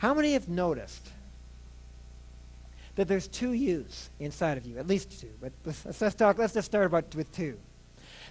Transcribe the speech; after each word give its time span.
How 0.00 0.14
many 0.14 0.32
have 0.32 0.48
noticed 0.48 1.10
that 2.94 3.06
there's 3.06 3.28
two 3.28 3.52
yous 3.52 4.08
inside 4.18 4.56
of 4.56 4.64
you, 4.64 4.78
at 4.78 4.86
least 4.86 5.20
two, 5.20 5.28
but 5.42 5.52
let's, 5.66 6.00
let's, 6.00 6.14
talk, 6.14 6.38
let's 6.38 6.54
just 6.54 6.64
start 6.64 6.86
about 6.86 7.14
with 7.14 7.30
two. 7.32 7.58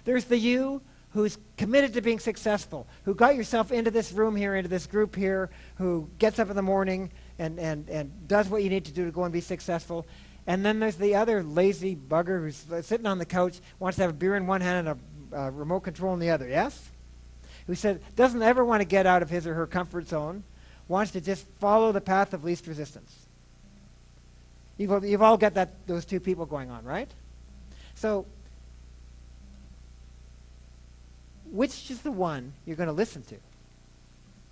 There's 0.04 0.24
the 0.24 0.36
you 0.36 0.82
who's 1.10 1.38
committed 1.56 1.92
to 1.92 2.00
being 2.00 2.18
successful, 2.18 2.88
who 3.04 3.14
got 3.14 3.36
yourself 3.36 3.70
into 3.70 3.92
this 3.92 4.10
room 4.10 4.34
here, 4.34 4.56
into 4.56 4.68
this 4.68 4.88
group 4.88 5.14
here, 5.14 5.48
who 5.76 6.10
gets 6.18 6.40
up 6.40 6.50
in 6.50 6.56
the 6.56 6.62
morning 6.62 7.12
and, 7.38 7.60
and, 7.60 7.88
and 7.88 8.26
does 8.26 8.48
what 8.48 8.64
you 8.64 8.68
need 8.68 8.86
to 8.86 8.92
do 8.92 9.04
to 9.04 9.12
go 9.12 9.22
and 9.22 9.32
be 9.32 9.40
successful. 9.40 10.04
And 10.48 10.66
then 10.66 10.80
there's 10.80 10.96
the 10.96 11.14
other 11.14 11.40
lazy 11.44 11.94
bugger 11.94 12.40
who's 12.40 12.84
sitting 12.84 13.06
on 13.06 13.18
the 13.18 13.26
couch, 13.26 13.60
wants 13.78 13.94
to 13.94 14.02
have 14.02 14.10
a 14.10 14.14
beer 14.14 14.34
in 14.34 14.48
one 14.48 14.60
hand 14.60 14.88
and 14.88 15.00
a 15.32 15.40
uh, 15.40 15.50
remote 15.50 15.80
control 15.80 16.14
in 16.14 16.18
the 16.18 16.30
other, 16.30 16.48
yes? 16.48 16.90
Who 17.68 17.76
said, 17.76 18.00
doesn't 18.16 18.42
ever 18.42 18.64
want 18.64 18.80
to 18.80 18.86
get 18.86 19.06
out 19.06 19.22
of 19.22 19.30
his 19.30 19.46
or 19.46 19.54
her 19.54 19.68
comfort 19.68 20.08
zone, 20.08 20.42
wants 20.90 21.12
to 21.12 21.20
just 21.20 21.46
follow 21.60 21.92
the 21.92 22.00
path 22.00 22.34
of 22.34 22.42
least 22.42 22.66
resistance. 22.66 23.14
You've, 24.76 25.04
you've 25.04 25.22
all 25.22 25.36
got 25.36 25.54
that, 25.54 25.86
those 25.86 26.04
two 26.04 26.18
people 26.18 26.46
going 26.46 26.68
on, 26.68 26.84
right? 26.84 27.08
So 27.94 28.26
which 31.52 31.90
is 31.92 32.00
the 32.02 32.10
one 32.10 32.52
you're 32.66 32.76
going 32.76 32.88
to 32.88 32.92
listen 32.92 33.22
to? 33.22 33.36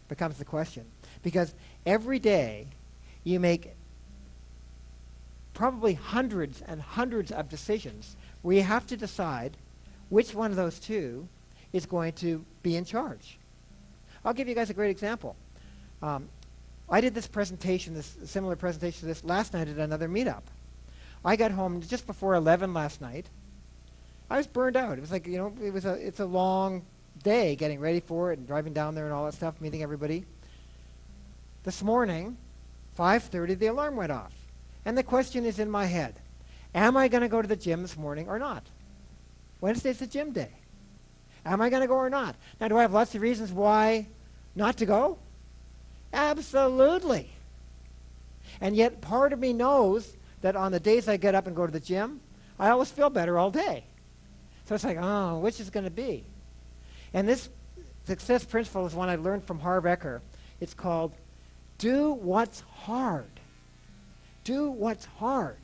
Becomes 0.09 0.39
the 0.39 0.45
question. 0.45 0.85
Because 1.25 1.55
every 1.85 2.21
day 2.21 2.69
you 3.25 3.41
make 3.41 3.73
probably 5.55 5.95
hundreds 5.95 6.63
and 6.63 6.81
hundreds 6.81 7.33
of 7.33 7.49
decisions 7.49 8.15
where 8.43 8.55
you 8.55 8.63
have 8.63 8.87
to 8.87 8.97
decide 8.97 9.57
which 10.09 10.35
one 10.35 10.53
of 10.53 10.57
those 10.57 10.79
two 10.79 11.27
is 11.73 11.85
going 11.85 12.13
to 12.13 12.45
be 12.63 12.77
in 12.77 12.85
charge. 12.85 13.39
I'll 14.25 14.35
give 14.35 14.49
you 14.49 14.55
guys 14.55 14.71
a 14.71 14.75
great 14.75 14.91
example. 14.91 15.35
Um, 16.03 16.29
I 16.91 17.01
did 17.01 17.15
this 17.15 17.27
presentation, 17.27 17.95
this 17.95 18.17
similar 18.25 18.57
presentation 18.57 19.01
to 19.01 19.07
this 19.07 19.25
last 19.25 19.53
night 19.53 19.69
at 19.69 19.77
another 19.77 20.09
meetup. 20.09 20.43
I 21.25 21.37
got 21.37 21.51
home 21.51 21.83
just 21.83 22.07
before 22.07 22.35
11 22.35 22.73
last 22.73 23.01
night, 23.01 23.27
I 24.31 24.37
was 24.37 24.47
burned 24.47 24.77
out. 24.77 24.99
It 24.99 25.01
was 25.01 25.11
like, 25.11 25.27
you 25.27 25.39
know, 25.39 25.53
it 25.63 25.73
was 25.73 25.85
a, 25.85 25.95
it's 25.95 26.21
a 26.21 26.27
long 26.27 26.85
day 27.23 27.57
getting 27.57 27.81
ready 27.81 28.01
for 28.01 28.33
it 28.33 28.39
and 28.39 28.47
driving 28.47 28.73
down 28.73 28.95
there 28.95 29.05
and 29.05 29.13
all 29.13 29.25
that 29.25 29.35
stuff, 29.35 29.61
meeting 29.61 29.83
everybody. 29.83 30.25
This 31.65 31.83
morning, 31.83 32.37
5.30, 32.99 33.59
the 33.59 33.67
alarm 33.67 33.97
went 33.97 34.13
off. 34.13 34.33
And 34.85 34.97
the 34.97 35.03
question 35.03 35.45
is 35.45 35.59
in 35.59 35.71
my 35.71 35.87
head, 35.87 36.21
am 36.75 36.97
I 36.97 37.09
going 37.09 37.23
to 37.23 37.29
go 37.29 37.43
to 37.43 37.49
the 37.49 37.57
gym 37.57 37.83
this 37.83 37.97
morning 37.97 38.29
or 38.29 38.39
not? 38.39 38.65
Wednesday's 39.61 39.99
the 39.99 40.07
gym 40.07 40.33
day. 40.33 40.51
Am 41.45 41.61
I 41.61 41.71
going 41.71 41.83
to 41.83 41.89
go 41.89 41.95
or 41.95 42.11
not? 42.11 42.37
Now, 42.61 42.69
do 42.69 42.77
I 42.77 42.83
have 42.83 42.93
lots 42.93 43.15
of 43.15 43.23
reasons 43.23 43.53
why 43.53 44.07
not 44.55 44.77
to 44.79 44.87
go? 44.87 45.19
Absolutely. 46.13 47.31
And 48.61 48.75
yet, 48.75 49.01
part 49.01 49.33
of 49.33 49.39
me 49.39 49.53
knows 49.53 50.17
that 50.41 50.57
on 50.57 50.73
the 50.73 50.81
days 50.81 51.09
I 51.09 51.17
get 51.17 51.35
up 51.35 51.47
and 51.47 51.55
go 51.55 51.67
to 51.67 51.73
the 51.73 51.81
gym, 51.81 52.21
I 52.59 52.71
always 52.71 52.91
feel 52.91 53.11
better 53.11 53.39
all 53.39 53.51
day. 53.51 53.85
So 54.67 54.75
it's 54.75 54.85
like, 54.85 54.99
oh, 55.01 55.39
which 55.39 55.61
is 55.61 55.71
going 55.71 55.85
to 55.85 55.91
be? 55.91 56.25
And 57.15 57.29
this 57.29 57.49
success 58.05 58.45
principle 58.45 58.87
is 58.87 58.95
one 58.95 59.09
I 59.09 59.17
learned 59.17 59.45
from 59.45 59.59
Harv 59.61 59.85
Eker. 59.85 60.21
It's 60.61 60.75
called 60.75 61.13
do 61.79 62.13
what's 62.13 62.61
hard. 62.61 63.31
Do 64.45 64.71
what's 64.71 65.05
hard. 65.05 65.59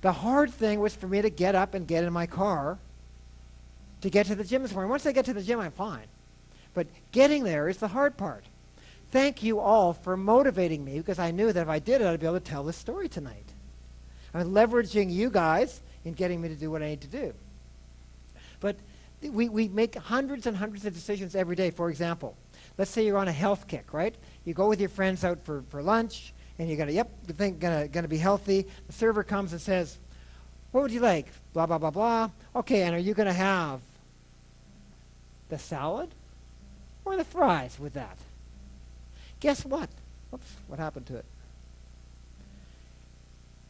The 0.00 0.12
hard 0.12 0.52
thing 0.52 0.78
was 0.78 0.94
for 0.94 1.08
me 1.08 1.20
to 1.22 1.30
get 1.30 1.56
up 1.56 1.74
and 1.74 1.86
get 1.86 2.04
in 2.04 2.12
my 2.12 2.26
car 2.26 2.78
to 4.00 4.10
get 4.10 4.26
to 4.26 4.36
the 4.36 4.44
gym 4.44 4.62
this 4.62 4.72
morning. 4.72 4.90
Once 4.90 5.04
I 5.06 5.12
get 5.12 5.24
to 5.24 5.34
the 5.34 5.42
gym, 5.42 5.58
I'm 5.58 5.72
fine. 5.72 6.06
But 6.74 6.86
getting 7.12 7.44
there 7.44 7.68
is 7.68 7.78
the 7.78 7.88
hard 7.88 8.16
part. 8.16 8.44
Thank 9.10 9.42
you 9.42 9.58
all 9.58 9.94
for 9.94 10.16
motivating 10.16 10.84
me 10.84 10.98
because 10.98 11.18
I 11.18 11.30
knew 11.30 11.52
that 11.52 11.62
if 11.62 11.68
I 11.68 11.78
did 11.78 12.00
it, 12.00 12.06
I'd 12.06 12.20
be 12.20 12.26
able 12.26 12.38
to 12.38 12.44
tell 12.44 12.64
this 12.64 12.76
story 12.76 13.08
tonight. 13.08 13.44
I'm 14.34 14.52
leveraging 14.52 15.10
you 15.10 15.30
guys 15.30 15.80
in 16.04 16.12
getting 16.12 16.40
me 16.40 16.48
to 16.48 16.54
do 16.54 16.70
what 16.70 16.82
I 16.82 16.88
need 16.88 17.00
to 17.00 17.08
do. 17.08 17.32
But 18.60 18.76
we, 19.22 19.48
we 19.48 19.68
make 19.68 19.94
hundreds 19.94 20.46
and 20.46 20.56
hundreds 20.56 20.84
of 20.84 20.92
decisions 20.92 21.34
every 21.34 21.56
day. 21.56 21.70
For 21.70 21.90
example, 21.90 22.36
let's 22.76 22.90
say 22.90 23.04
you're 23.04 23.18
on 23.18 23.28
a 23.28 23.32
health 23.32 23.66
kick, 23.66 23.92
right? 23.92 24.14
You 24.44 24.54
go 24.54 24.68
with 24.68 24.80
your 24.80 24.90
friends 24.90 25.24
out 25.24 25.44
for, 25.44 25.62
for 25.70 25.82
lunch, 25.82 26.34
and 26.58 26.68
you're 26.68 26.76
to, 26.88 26.94
yep, 26.94 27.10
you 27.26 27.34
think 27.34 27.60
going 27.60 27.90
to 27.90 28.08
be 28.08 28.18
healthy. 28.18 28.66
The 28.86 28.92
server 28.92 29.24
comes 29.24 29.52
and 29.52 29.60
says, 29.60 29.98
what 30.72 30.82
would 30.82 30.92
you 30.92 31.00
like? 31.00 31.26
Blah, 31.54 31.66
blah, 31.66 31.78
blah, 31.78 31.90
blah. 31.90 32.30
Okay, 32.54 32.82
and 32.82 32.94
are 32.94 32.98
you 32.98 33.14
to 33.26 33.32
have 33.32 33.80
the 35.48 35.58
salad 35.58 36.10
or 37.04 37.16
the 37.16 37.24
fries 37.24 37.78
with 37.78 37.94
that? 37.94 38.18
Guess 39.40 39.64
what? 39.64 39.88
Oops, 40.34 40.56
what 40.66 40.78
happened 40.78 41.06
to 41.06 41.16
it? 41.16 41.24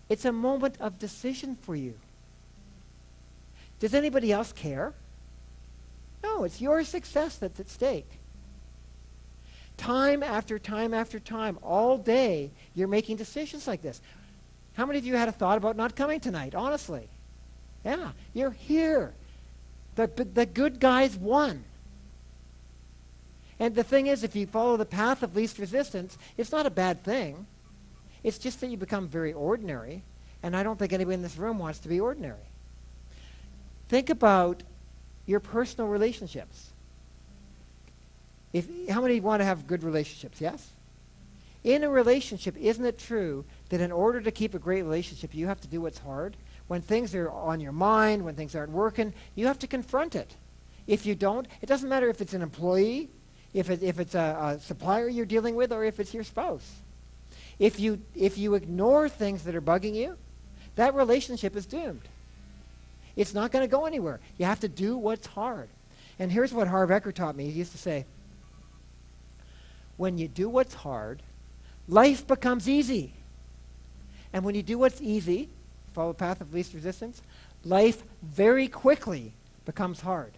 It's 0.09 0.25
a 0.25 0.33
moment 0.33 0.77
of 0.81 0.99
decision 0.99 1.57
for 1.57 1.77
you. 1.77 1.95
Does 3.79 3.95
anybody 3.95 4.33
else 4.33 4.53
care? 4.53 4.95
No, 6.23 6.45
it's 6.45 6.61
your 6.61 6.83
success 6.85 7.37
that's 7.37 7.61
at 7.61 7.69
stake. 7.69 8.11
Time 9.77 10.23
after 10.23 10.59
time 10.59 10.93
after 10.93 11.21
time, 11.21 11.59
all 11.63 11.99
day, 11.99 12.51
you're 12.75 12.89
making 12.89 13.17
decisions 13.17 13.69
like 13.69 13.83
this. 13.83 14.01
How 14.75 14.87
many 14.87 14.99
of 14.99 15.07
you 15.07 15.15
had 15.15 15.29
a 15.29 15.33
thought 15.33 15.59
about 15.59 15.77
not 15.77 15.95
coming 15.95 16.19
tonight, 16.19 16.55
honestly? 16.55 17.09
Yeah, 17.85 18.11
you're 18.35 18.51
here. 18.51 19.15
The, 19.95 20.07
the 20.07 20.47
good 20.47 20.81
guys 20.81 21.17
won. 21.17 21.65
And 23.61 23.75
the 23.75 23.83
thing 23.83 24.07
is, 24.07 24.23
if 24.23 24.37
you 24.37 24.47
follow 24.47 24.77
the 24.77 24.87
path 24.87 25.23
of 25.23 25.35
least 25.35 25.59
resistance, 25.59 26.17
it's 26.37 26.53
not 26.53 26.67
a 26.67 26.71
bad 26.71 27.03
thing. 27.03 27.47
It's 28.23 28.39
just 28.39 28.61
that 28.61 28.69
you 28.69 28.77
become 28.77 29.09
very 29.09 29.33
ordinary, 29.33 30.03
and 30.43 30.57
I 30.57 30.63
don't 30.63 30.79
think 30.79 30.93
anybody 30.93 31.15
in 31.15 31.23
this 31.23 31.37
room 31.37 31.59
wants 31.59 31.79
to 31.81 31.89
be 31.89 32.01
ordinary. 32.01 32.37
Think 33.89 34.11
about 34.11 34.63
your 35.27 35.41
personal 35.41 35.89
relationships. 35.89 36.71
If, 38.53 38.67
how 38.89 39.01
many 39.01 39.21
want 39.21 39.41
to 39.41 39.45
have 39.45 39.67
good 39.67 39.83
relationships? 39.83 40.41
Yes? 40.41 40.71
In 41.65 41.85
a 41.85 41.91
relationship, 41.91 42.57
isn't 42.57 42.85
it 42.85 42.99
true 42.99 43.45
that 43.69 43.81
in 43.81 43.93
order 43.93 44.21
to 44.21 44.31
keep 44.31 44.55
a 44.55 44.59
great 44.59 44.83
relationship, 44.83 45.35
you 45.35 45.47
have 45.47 45.61
to 45.61 45.69
do 45.69 45.81
what's 45.81 45.99
hard? 45.99 46.37
When 46.69 46.81
things 46.81 47.15
are 47.15 47.31
on 47.31 47.61
your 47.61 47.73
mind, 47.73 48.25
when 48.25 48.35
things 48.35 48.55
aren't 48.55 48.73
working, 48.73 49.13
you 49.35 49.47
have 49.47 49.59
to 49.61 49.67
confront 49.67 50.15
it. 50.15 50.37
If 50.87 51.05
you 51.05 51.15
don't, 51.15 51.47
it 51.61 51.67
doesn't 51.67 51.89
matter 51.89 52.09
if 52.09 52.21
it's 52.21 52.35
an 52.35 52.43
employee, 52.43 53.11
if, 53.55 53.71
it, 53.71 53.83
if 53.83 53.99
it's 53.99 54.15
a, 54.15 54.57
a 54.57 54.61
supplier 54.61 55.09
you're 55.09 55.27
dealing 55.27 55.55
with, 55.55 55.73
or 55.73 55.85
if 55.85 56.01
it's 56.01 56.13
your 56.13 56.25
spouse. 56.25 56.69
If 57.59 57.81
you, 57.81 58.01
if 58.15 58.39
you 58.39 58.55
ignore 58.55 59.09
things 59.09 59.45
that 59.45 59.55
are 59.55 59.63
bugging 59.63 59.95
you, 59.95 60.17
that 60.77 60.95
relationship 60.95 61.57
is 61.57 61.67
doomed. 61.67 62.03
It's 63.17 63.35
not 63.35 63.51
going 63.51 63.65
to 63.65 63.71
go 63.71 63.85
anywhere. 63.85 64.21
You 64.39 64.47
have 64.47 64.61
to 64.61 64.69
do 64.69 64.97
what's 64.97 65.27
hard. 65.27 65.69
And 66.21 66.31
here's 66.31 66.53
what 66.53 66.69
Harv 66.69 66.91
Eker 66.91 67.13
taught 67.13 67.35
me. 67.35 67.51
He 67.51 67.59
used 67.59 67.73
to 67.73 67.79
say, 67.79 68.07
when 69.97 70.19
you 70.19 70.29
do 70.29 70.49
what's 70.49 70.75
hard, 70.75 71.23
life 71.89 72.27
becomes 72.27 72.69
easy. 72.69 73.13
And 74.33 74.45
when 74.45 74.55
you 74.55 74.63
do 74.63 74.79
what's 74.79 75.03
easy, 75.03 75.49
follow 75.95 76.13
the 76.13 76.19
path 76.19 76.41
of 76.41 76.55
least 76.55 76.75
resistance, 76.75 77.23
life 77.65 78.05
very 78.23 78.69
quickly 78.69 79.33
becomes 79.65 80.01
hard. 80.01 80.33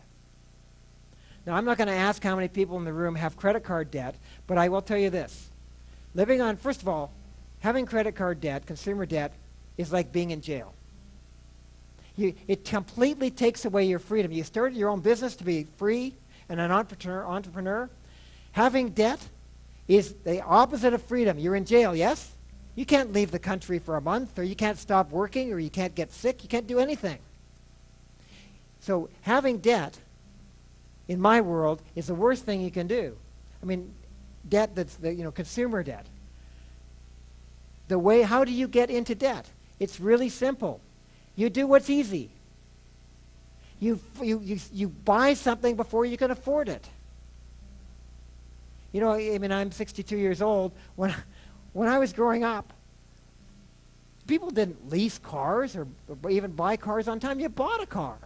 Now, 1.47 1.55
I'm 1.55 1.65
not 1.65 1.79
going 1.79 1.89
to 1.89 1.95
ask 1.95 2.23
how 2.23 2.37
many 2.37 2.49
people 2.49 2.77
in 2.77 2.85
the 2.85 2.93
room 2.93 3.15
have 3.15 3.37
credit 3.37 3.65
card 3.65 3.91
debt, 3.91 4.15
but 4.47 4.59
I 4.59 4.69
will 4.69 4.83
tell 4.83 4.99
you 4.99 5.11
this. 5.11 5.51
Living 6.15 6.41
on, 6.41 6.57
first 6.57 6.83
of 6.83 6.89
all, 6.89 7.13
having 7.61 7.87
credit 7.87 8.15
card 8.15 8.41
debt, 8.41 8.67
consumer 8.67 9.07
debt, 9.07 9.33
is 9.79 9.93
like 9.93 10.13
being 10.13 10.31
in 10.31 10.41
jail. 10.41 10.75
You, 12.17 12.35
it 12.49 12.65
completely 12.65 13.31
takes 13.31 13.65
away 13.65 13.85
your 13.85 13.99
freedom. 13.99 14.33
You 14.33 14.45
started 14.45 14.77
your 14.77 14.91
own 14.91 15.01
business 15.01 15.37
to 15.37 15.45
be 15.45 15.67
free 15.79 16.15
and 16.49 16.61
an 16.61 16.71
entrepreneur, 16.71 17.25
entrepreneur. 17.25 17.89
Having 18.53 18.91
debt 18.91 19.21
is 19.89 20.15
the 20.25 20.43
opposite 20.43 20.93
of 20.93 21.03
freedom. 21.05 21.39
You're 21.39 21.57
in 21.57 21.65
jail, 21.65 21.97
yes? 21.97 22.33
You 22.75 22.85
can't 22.85 23.13
leave 23.13 23.31
the 23.31 23.39
country 23.39 23.79
for 23.79 23.97
a 23.97 24.01
month, 24.01 24.39
or 24.39 24.43
you 24.43 24.55
can't 24.55 24.79
stop 24.79 25.11
working, 25.11 25.53
or 25.53 25.59
you 25.59 25.71
can't 25.71 25.95
get 25.95 26.13
sick. 26.13 26.43
You 26.43 26.49
can't 26.49 26.67
do 26.67 26.79
anything. 26.79 27.19
So 28.81 29.09
having 29.23 29.59
debt, 29.59 29.99
in 31.11 31.21
my 31.21 31.41
world, 31.41 31.83
is 31.97 32.07
the 32.07 32.15
worst 32.15 32.45
thing 32.45 32.61
you 32.61 32.71
can 32.71 32.87
do. 32.87 33.17
I 33.61 33.67
mean, 33.67 33.93
debt 34.49 34.77
that's 34.77 34.95
the 34.95 35.13
you 35.13 35.25
know 35.25 35.33
consumer 35.33 35.83
debt. 35.83 36.07
The 37.89 37.99
way 37.99 38.23
how 38.23 38.45
do 38.45 38.53
you 38.53 38.69
get 38.69 38.91
into 38.91 39.17
debt? 39.17 39.45
It's 39.81 39.99
really 39.99 40.29
simple. 40.29 40.81
You 41.35 41.51
do 41.51 41.67
what's 41.67 41.91
easy. 41.91 42.31
You, 43.81 43.99
you, 44.23 44.41
you, 44.41 44.59
you 44.73 44.89
buy 44.89 45.35
something 45.35 45.75
before 45.75 46.05
you 46.05 46.17
can 46.17 46.31
afford 46.31 46.69
it. 46.69 46.87
You 48.93 49.01
know, 49.01 49.15
I 49.15 49.39
mean, 49.39 49.51
I'm 49.51 49.73
62 49.73 50.17
years 50.17 50.41
old. 50.43 50.71
When, 50.95 51.13
when 51.73 51.89
I 51.89 51.99
was 51.99 52.13
growing 52.13 52.45
up, 52.45 52.73
people 54.27 54.51
didn't 54.51 54.91
lease 54.91 55.19
cars 55.19 55.75
or, 55.75 55.89
or 56.23 56.31
even 56.31 56.53
buy 56.53 56.77
cars 56.77 57.09
on 57.09 57.19
time. 57.19 57.41
You 57.41 57.49
bought 57.49 57.83
a 57.83 57.87
car, 57.87 58.19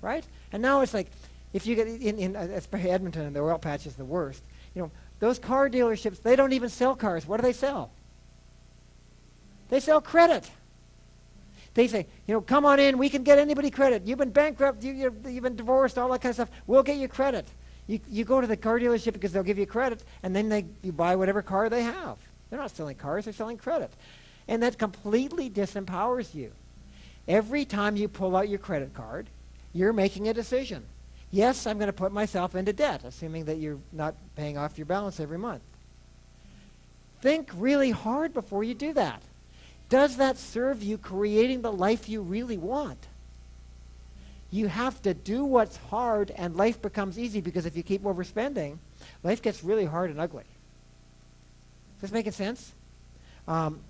right? 0.00 0.24
And 0.52 0.62
now 0.62 0.82
it's 0.82 0.94
like, 0.94 1.08
if 1.52 1.66
you 1.66 1.74
get 1.74 1.86
in, 1.86 2.18
in 2.18 2.36
uh, 2.36 2.60
Edmonton 2.72 3.26
and 3.26 3.34
the 3.34 3.40
oil 3.40 3.58
patch 3.58 3.86
is 3.86 3.94
the 3.94 4.04
worst, 4.04 4.42
you 4.74 4.82
know, 4.82 4.90
those 5.20 5.38
car 5.38 5.68
dealerships, 5.68 6.22
they 6.22 6.36
don't 6.36 6.52
even 6.52 6.68
sell 6.68 6.94
cars. 6.94 7.26
What 7.26 7.38
do 7.38 7.42
they 7.42 7.52
sell? 7.52 7.90
They 9.68 9.80
sell 9.80 10.00
credit. 10.00 10.50
They 11.74 11.88
say, 11.88 12.06
you 12.26 12.34
know, 12.34 12.40
come 12.40 12.64
on 12.64 12.80
in, 12.80 12.98
we 12.98 13.08
can 13.08 13.22
get 13.22 13.38
anybody 13.38 13.70
credit. 13.70 14.02
You've 14.04 14.18
been 14.18 14.30
bankrupt, 14.30 14.82
you, 14.82 14.92
you've 14.92 15.42
been 15.42 15.56
divorced, 15.56 15.98
all 15.98 16.10
that 16.10 16.20
kind 16.20 16.30
of 16.30 16.34
stuff. 16.34 16.50
We'll 16.66 16.82
get 16.82 16.96
you 16.96 17.08
credit. 17.08 17.46
You, 17.86 18.00
you 18.08 18.24
go 18.24 18.40
to 18.40 18.46
the 18.46 18.56
car 18.56 18.78
dealership 18.78 19.12
because 19.12 19.32
they'll 19.32 19.42
give 19.42 19.58
you 19.58 19.66
credit, 19.66 20.02
and 20.22 20.34
then 20.34 20.48
they, 20.48 20.66
you 20.82 20.92
buy 20.92 21.16
whatever 21.16 21.42
car 21.42 21.68
they 21.68 21.82
have. 21.82 22.18
They're 22.50 22.58
not 22.58 22.74
selling 22.74 22.96
cars, 22.96 23.24
they're 23.24 23.32
selling 23.32 23.58
credit. 23.58 23.90
And 24.46 24.62
that 24.62 24.78
completely 24.78 25.50
disempowers 25.50 26.34
you. 26.34 26.52
Every 27.26 27.64
time 27.64 27.96
you 27.96 28.08
pull 28.08 28.36
out 28.36 28.48
your 28.48 28.58
credit 28.58 28.94
card, 28.94 29.28
you're 29.72 29.92
making 29.92 30.28
a 30.28 30.34
decision. 30.34 30.84
Yes, 31.30 31.66
I'm 31.66 31.78
going 31.78 31.88
to 31.88 31.92
put 31.92 32.12
myself 32.12 32.54
into 32.54 32.72
debt, 32.72 33.02
assuming 33.04 33.44
that 33.46 33.58
you're 33.58 33.78
not 33.92 34.14
paying 34.34 34.56
off 34.56 34.78
your 34.78 34.86
balance 34.86 35.20
every 35.20 35.38
month. 35.38 35.62
Think 37.20 37.50
really 37.56 37.90
hard 37.90 38.32
before 38.32 38.64
you 38.64 38.74
do 38.74 38.92
that. 38.94 39.22
Does 39.88 40.16
that 40.16 40.38
serve 40.38 40.82
you 40.82 40.96
creating 40.98 41.62
the 41.62 41.72
life 41.72 42.08
you 42.08 42.22
really 42.22 42.58
want? 42.58 43.06
You 44.50 44.68
have 44.68 45.02
to 45.02 45.12
do 45.12 45.44
what's 45.44 45.76
hard, 45.76 46.30
and 46.30 46.56
life 46.56 46.80
becomes 46.80 47.18
easy 47.18 47.40
because 47.40 47.66
if 47.66 47.76
you 47.76 47.82
keep 47.82 48.04
overspending, 48.04 48.78
life 49.22 49.42
gets 49.42 49.62
really 49.62 49.84
hard 49.84 50.10
and 50.10 50.18
ugly. 50.20 50.44
Is 51.96 52.02
this 52.02 52.12
making 52.12 52.32
sense? 52.32 52.72
Um, 53.46 53.80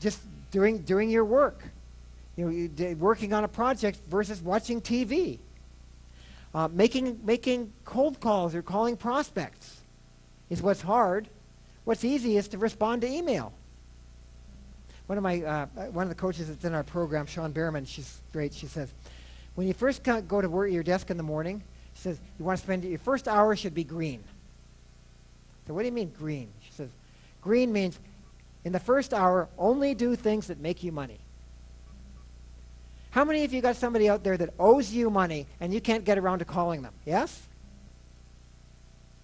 just 0.00 0.20
doing, 0.50 0.78
doing 0.78 1.08
your 1.08 1.24
work. 1.24 1.62
You 2.38 2.70
know, 2.78 2.94
working 2.94 3.32
on 3.32 3.42
a 3.42 3.48
project 3.48 3.98
versus 4.08 4.40
watching 4.40 4.80
TV. 4.80 5.40
Uh, 6.54 6.68
making, 6.68 7.18
making 7.24 7.72
cold 7.84 8.20
calls 8.20 8.54
or 8.54 8.62
calling 8.62 8.96
prospects 8.96 9.80
is 10.48 10.62
what's 10.62 10.80
hard. 10.80 11.28
What's 11.82 12.04
easy 12.04 12.36
is 12.36 12.46
to 12.48 12.58
respond 12.58 13.02
to 13.02 13.08
email. 13.08 13.52
One 15.06 15.18
of 15.18 15.24
my, 15.24 15.42
uh, 15.42 15.66
one 15.90 16.04
of 16.04 16.10
the 16.10 16.14
coaches 16.14 16.46
that's 16.46 16.64
in 16.64 16.74
our 16.74 16.84
program, 16.84 17.26
Sean 17.26 17.50
Behrman, 17.50 17.84
she's 17.84 18.22
great. 18.32 18.54
She 18.54 18.66
says, 18.66 18.94
when 19.56 19.66
you 19.66 19.74
first 19.74 20.04
go 20.04 20.40
to 20.40 20.48
work 20.48 20.68
at 20.68 20.72
your 20.72 20.84
desk 20.84 21.10
in 21.10 21.16
the 21.16 21.24
morning, 21.24 21.60
she 21.94 22.02
says, 22.02 22.20
you 22.38 22.44
want 22.44 22.56
to 22.56 22.64
spend 22.64 22.84
your 22.84 23.00
first 23.00 23.26
hour 23.26 23.56
should 23.56 23.74
be 23.74 23.82
green. 23.82 24.22
So 25.66 25.74
what 25.74 25.80
do 25.80 25.86
you 25.86 25.92
mean 25.92 26.12
green? 26.16 26.50
She 26.60 26.70
says, 26.70 26.88
green 27.42 27.72
means 27.72 27.98
in 28.64 28.70
the 28.70 28.78
first 28.78 29.12
hour, 29.12 29.48
only 29.58 29.92
do 29.92 30.14
things 30.14 30.46
that 30.46 30.60
make 30.60 30.84
you 30.84 30.92
money. 30.92 31.18
How 33.18 33.24
many 33.24 33.42
of 33.42 33.52
you 33.52 33.60
got 33.60 33.74
somebody 33.74 34.08
out 34.08 34.22
there 34.22 34.36
that 34.36 34.54
owes 34.60 34.92
you 34.92 35.10
money 35.10 35.48
and 35.58 35.74
you 35.74 35.80
can't 35.80 36.04
get 36.04 36.18
around 36.18 36.38
to 36.38 36.44
calling 36.44 36.82
them? 36.82 36.92
Yes? 37.04 37.48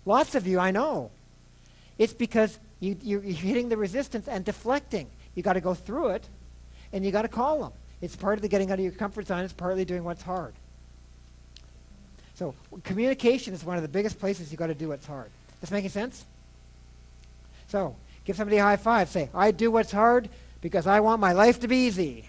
Lots 0.04 0.34
of 0.34 0.48
you, 0.48 0.58
I 0.58 0.72
know. 0.72 1.12
It's 1.96 2.12
because 2.12 2.58
you, 2.80 2.96
you're 3.00 3.20
hitting 3.20 3.68
the 3.68 3.76
resistance 3.76 4.26
and 4.26 4.44
deflecting. 4.44 5.06
You 5.36 5.44
got 5.44 5.52
to 5.52 5.60
go 5.60 5.74
through 5.74 6.08
it 6.08 6.28
and 6.92 7.04
you 7.04 7.12
got 7.12 7.22
to 7.22 7.28
call 7.28 7.60
them. 7.60 7.72
It's 8.00 8.16
part 8.16 8.36
of 8.36 8.42
the 8.42 8.48
getting 8.48 8.72
out 8.72 8.80
of 8.80 8.84
your 8.84 8.90
comfort 8.90 9.28
zone. 9.28 9.44
It's 9.44 9.52
partly 9.52 9.84
doing 9.84 10.02
what's 10.02 10.22
hard. 10.22 10.54
So 12.34 12.52
communication 12.82 13.54
is 13.54 13.62
one 13.62 13.76
of 13.76 13.82
the 13.82 13.88
biggest 13.88 14.18
places 14.18 14.50
you 14.50 14.58
got 14.58 14.66
to 14.66 14.74
do 14.74 14.88
what's 14.88 15.06
hard. 15.06 15.30
This 15.60 15.70
making 15.70 15.90
sense? 15.90 16.24
So 17.68 17.94
give 18.24 18.34
somebody 18.34 18.56
a 18.56 18.64
high 18.64 18.76
five. 18.76 19.08
Say, 19.08 19.30
I 19.32 19.52
do 19.52 19.70
what's 19.70 19.92
hard 19.92 20.28
because 20.60 20.88
I 20.88 20.98
want 20.98 21.20
my 21.20 21.32
life 21.32 21.60
to 21.60 21.68
be 21.68 21.86
easy. 21.86 22.24